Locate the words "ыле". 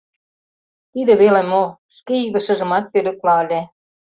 3.43-3.61